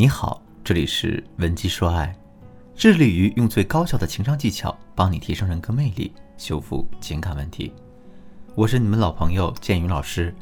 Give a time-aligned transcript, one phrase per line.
[0.00, 2.16] 你好，这里是文姬说爱，
[2.76, 7.72] 致力于用最高效的情商技巧帮你提升人格魅力，修复情感问题。
[8.54, 10.32] 我是你们老朋友建宇老师。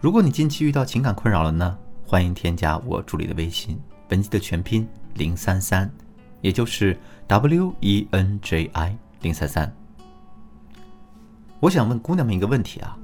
[0.00, 3.76] 如果你近期遇到情感困扰了呢，欢迎添加我助理的微信
[4.10, 5.90] 文姬的全拼零三三，
[6.40, 9.74] 也就是 W E N J I 零三三。
[11.58, 12.96] 我想问姑娘们一个问题啊，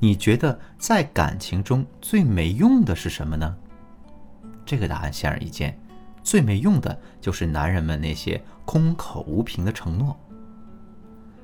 [0.00, 3.56] 你觉得在感情中最没用的是什么呢？
[4.64, 5.78] 这个答案显而易见，
[6.22, 10.16] 最没用的就是男人们那些空口无凭的承诺。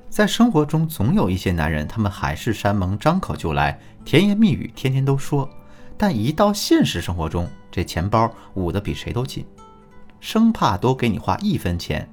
[0.09, 5.49] 在生活中，总有一些男人，他们海誓山盟、张口就来，甜言蜜语，天天都说，
[5.97, 9.45] 但一到现实生活中，这钱包捂得比谁都紧，
[10.19, 12.09] 生怕多给你花一分钱。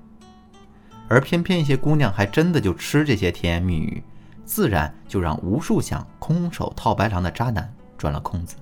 [1.09, 4.03] 而偏偏一些姑娘还真的就吃这些甜言蜜语，
[4.45, 8.55] 自然就让无数想空手套白狼的渣男赚了空子。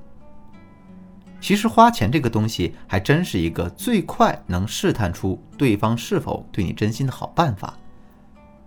[1.46, 7.72] 其实花钱这个东西还真是一个最快能试探出对方是否对你真心的好办法。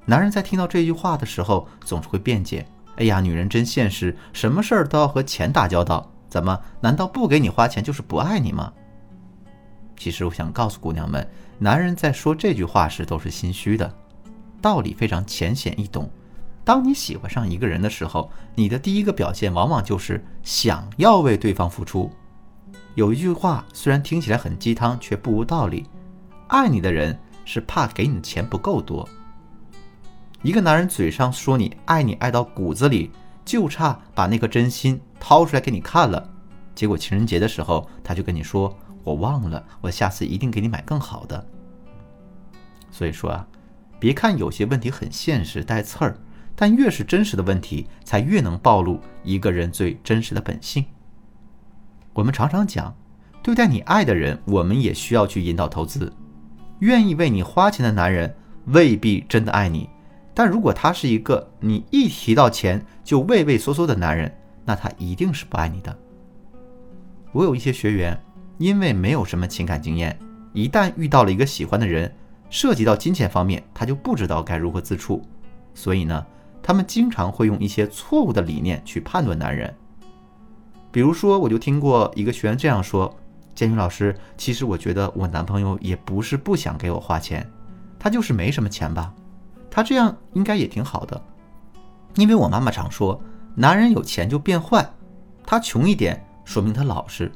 [0.05, 8.71] 男人在听到这句话的时候，总是会辩解：“哎呀，女人真现实，什么事儿都要和钱打交道，怎么难道不给你花钱就是不爱你吗？”
[9.99, 13.93] 其实我想告诉姑娘们，男人在说这句话时都是心虚的，
[14.61, 16.09] 道理非常浅显易懂。
[16.63, 22.09] 当你喜欢上一个人的时候，你的第一个表现往往就是想要为对方付出。
[22.99, 25.85] 有一句话，虽然听起来很鸡汤，却不无道理。
[26.49, 29.07] 爱你的人是怕给你的钱不够多。
[30.41, 33.09] 一个男人嘴上说你爱你爱到骨子里，
[33.45, 36.29] 就差把那颗真心掏出来给你看了。
[36.75, 41.47] 结果情人节的时候，他就跟你说：“我忘了，我下次一定给你买更好的。”
[42.91, 43.47] 所以说啊，
[43.97, 46.17] 别看有些问题很现实带刺儿，
[46.53, 50.83] 但越是真实的问题，才越能暴露一个人最真实的本性。
[52.13, 52.93] 我们常常讲，
[53.41, 56.11] 对待你爱的人，我们也需要去引导投资。
[56.79, 58.33] 愿意为你花钱的男人
[58.65, 59.89] 未必真的爱你，
[60.33, 64.33] 但如果他是一个你一提到钱就畏畏缩缩的男人，
[64.65, 65.97] 那他一定是不爱你的。
[67.31, 68.19] 我有一些学员，
[68.57, 70.17] 因为没有什么情感经验，
[70.53, 72.11] 一旦遇到了一个喜欢的人，
[72.49, 75.21] 涉及到金钱方面，他就不知道该如何自处，
[75.73, 76.25] 所以呢，
[76.63, 79.73] 他们经常会用一些错误的理念去判断男人。
[80.91, 83.15] 比如说，我就听过一个学员这样说
[83.53, 87.47] ：“建宇老师，其实我觉得我男朋友也不是不想给我花钱，
[87.99, 89.13] 他就是没什么钱吧。
[89.69, 91.21] 他这样应该也挺好的，
[92.15, 93.21] 因为我妈妈常说，
[93.53, 94.89] 男人有钱就变坏，
[95.45, 97.31] 他穷一点说明他老实。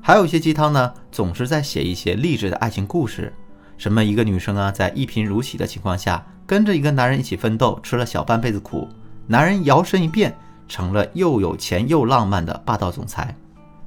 [0.00, 3.32] 还有一些鸡汤呢，总是在写一些励志的爱情故事，
[3.76, 8.88] 什么一个女生啊，在一贫如洗的情况下，跟着一个男人一起奋斗，吃了小半辈子苦，
[9.26, 10.34] 男人摇身一变。”
[10.68, 13.36] 成了又有钱又浪漫的霸道总裁。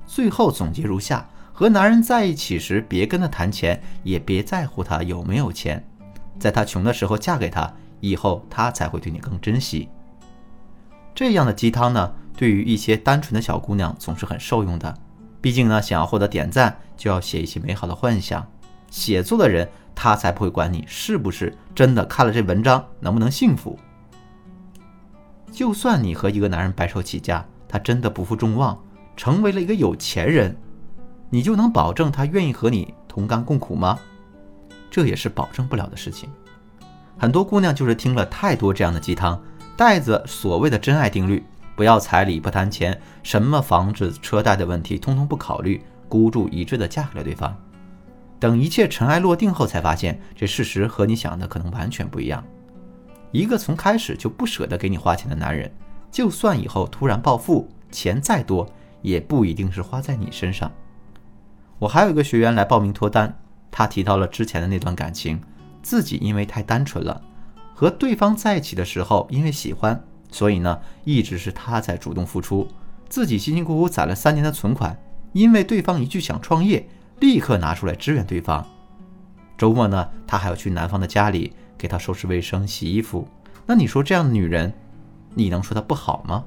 [0.06, 5.86] 最后总结如下：和男人在一起时，别跟他谈钱，也别在乎他有没有钱。
[6.40, 9.90] 在他穷的时候嫁给他，以后他才会对你更珍惜。
[11.16, 14.94] 这样的鸡汤呢，对于一些单纯的小姑娘总是很受用的。
[15.42, 18.46] 毕竟呢，想要获得点赞，就要写一些美好的幻想。
[18.90, 23.78] 写作的人，他才不会管你是不是真的看了这文章，能不能幸福。
[25.52, 28.78] 就算你和一个男人白手起家，他真的不负众望，
[29.16, 30.56] 成为了一个有钱人，
[31.30, 33.98] 你就能保证他愿意和你同甘共苦吗？
[34.92, 36.30] 这也是保证不了的事情。
[37.18, 39.42] 很多姑娘就是听了太多这样的鸡汤，
[39.76, 41.44] 带着所谓的真爱定律，
[41.76, 47.56] 不要彩礼，不谈钱，什么房子、车贷的问题通通不考虑，孤注一掷的嫁给了对方。
[48.40, 52.44] 等一切尘埃落定后，才发现这事实和你想的可能完全不一样。
[53.32, 55.72] 一个从开始就不舍得给你花钱的男人，
[56.12, 58.68] 就算以后突然暴富，钱再多
[59.02, 60.72] 也不一定是花在你身上。
[61.80, 63.38] 我还有一个学员来报名脱单，
[63.70, 65.40] 他提到了之前的那段感情，
[65.84, 67.22] 自己因为太单纯了，
[67.76, 70.02] 和对方在一起的时候因为喜欢，
[70.32, 72.68] 所以呢一直是他在主动付出，
[73.10, 74.98] 自己辛辛苦苦攒了三年的存款，
[75.34, 76.88] 因为对方一句想创业，
[77.20, 78.66] 立刻拿出来支援对方。
[79.58, 81.54] 周末呢，他还要去男方的家里。
[81.80, 83.28] 给他收拾卫生、洗衣服，
[83.68, 84.74] 那你说这样的女人，
[85.36, 86.44] 你能说她不好吗？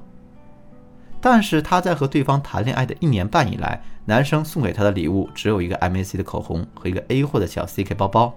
[1.21, 8.33] 但是她在和对方谈恋爱的一年半以来，男生送给她的礼物只有一个 MAC 的口红和一个 A 货的小 CK 包包。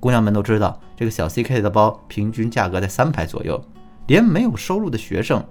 [0.00, 3.64] 姑娘们都知道，这个小 CK 的包平均价格在三百左右，
[4.08, 5.44] 连没有收入的学生，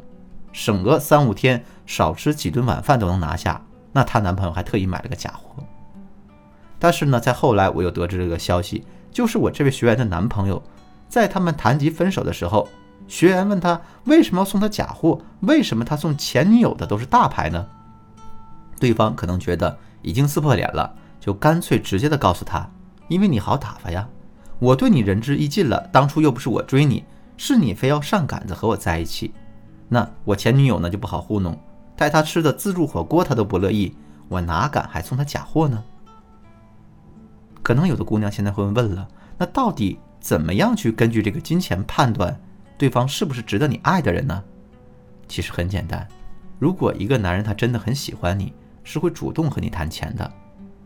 [0.52, 3.66] 省个三五天少吃几顿晚饭都能拿下。
[3.94, 5.64] 那她男朋友还特意买了个假货。
[6.80, 8.84] 但是呢，在后来我又得知这个消息。
[9.12, 10.62] 就是我这位学员的男朋友，
[11.10, 12.70] 在他们谈及分手的时候，
[13.08, 15.20] 学员问他为什么要送他假货？
[15.42, 17.66] 为什么他送前女友的都是大牌呢？
[18.80, 22.70] 对方可能觉得已经撕破脸了，就干脆直接的告诉他，
[23.08, 24.08] 因为你好打发呀，
[24.60, 27.04] 我对你仁至义尽了，当初又不是我追你，
[27.36, 29.34] 是你非要上杆子和我在一起，
[29.88, 31.60] 那我前女友呢就不好糊弄，
[31.98, 33.96] 带她吃的自助火锅她都不乐意，
[34.28, 35.84] 我哪敢还送她假货呢？
[37.70, 39.08] 可能有的姑娘现在会问了，
[39.38, 42.36] 那到底怎么样去根据这个金钱判断
[42.80, 44.44] 对方是不是值得你爱的人呢？
[45.28, 46.08] 其实很简单。
[46.58, 48.52] 如果一个男人他真的很喜欢你，
[48.84, 50.34] 是会主动和你谈钱的，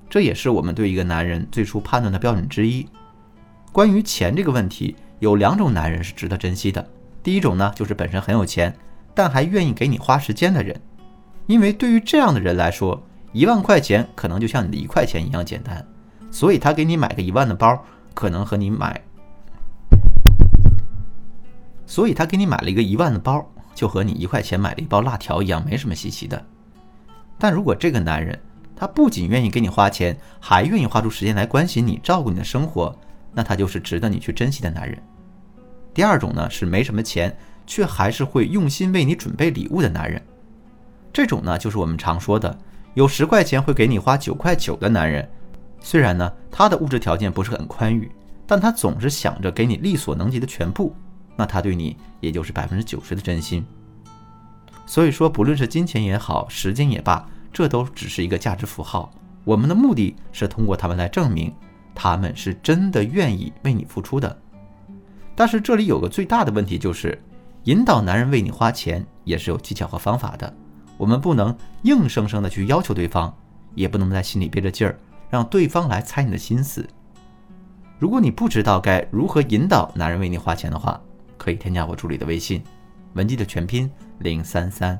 [0.09, 2.85] 这也是我们对一个男人最初判断的标准之一。
[3.71, 6.85] 关于钱这个问题，有两种男人是值得珍惜的。
[7.23, 8.75] 第一种呢，就是本身很有钱，
[9.15, 10.77] 但还愿意给你花时间的人，
[11.47, 13.01] 因为对于这样的人来说，
[13.31, 15.81] 一万块钱可能就像你的一块钱一样简单，
[16.33, 17.85] 所以他给你买个一万的包，
[18.15, 18.99] 可能和你买，
[21.85, 23.47] 所以他给你买了一个一万的包。
[23.75, 26.43] 就和你一块钱买了一包辣条一样，没什么稀奇的。
[27.39, 28.39] 但如果这个男人
[28.75, 32.95] 他不仅愿意给你花钱，还愿意花出时间来关心你、照顾你的生活，
[33.31, 35.01] 那他就是值得你去珍惜的男人。
[35.91, 37.35] 第二种呢是没什么钱，
[37.65, 40.21] 却还是会用心为你准备礼物的男人。
[41.11, 42.55] 这种呢就是我们常说的
[42.93, 45.27] 有十块钱会给你花九块九的男人。
[45.83, 48.11] 虽然呢他的物质条件不是很宽裕，
[48.47, 50.95] 但他总是想着给你力所能及的全部。
[51.35, 53.65] 那他对你也就是百分之九十的真心。
[54.85, 59.11] 所以说，不论是金钱也好，时间也罢，这都只是一个价值符号。
[59.43, 61.53] 我们的目的是通过他们来证明，
[61.93, 64.39] 他们是真的愿意为你付出的。
[65.35, 67.21] 但是这里有个最大的问题，就是
[67.63, 70.53] 引导男人为你花钱也是有技巧和方法的。
[70.97, 73.33] 我们不能硬生生的去要求对方，
[73.73, 74.97] 也不能在心里憋着劲儿，
[75.33, 76.87] 让对方来猜你的心思。
[77.97, 81.01] 如果你不知道该如何引导男人为你花钱的话，
[81.39, 82.63] 可以添加我助理的微信，
[83.15, 83.89] 文姬的全拼
[84.19, 84.95] 零三三，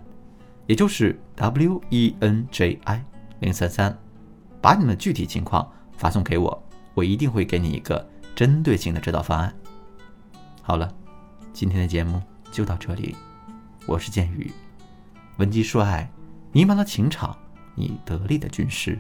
[0.66, 3.06] 也就是 W E N J I
[3.42, 3.96] 零三三，
[4.60, 6.64] 把你们具体情况发送给我，
[6.96, 8.04] 我一定会给你一个
[8.34, 9.54] 针对性的指导方案。
[10.64, 10.92] 好了，
[11.54, 12.20] 今天的节目
[12.52, 13.16] 就到这里，
[13.86, 14.52] 我是剑宇，
[15.38, 16.12] 文姬说爱，
[16.52, 17.38] 迷茫的情场，
[17.76, 18.98] 你得力的军师。